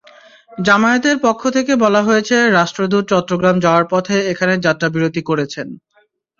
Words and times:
জামায়াতের 0.59 1.17
পক্ষ 1.25 1.41
থেকে 1.49 1.73
বলা 1.83 2.01
হয়েছে, 2.07 2.37
রাষ্ট্রদূত 2.51 3.03
চট্টগ্রাম 3.11 3.55
যাওয়ার 3.65 3.85
পথে 3.91 4.15
এখানে 4.31 4.53
যাত্রাবিরতি 4.65 5.21
করেছেন। 5.29 5.67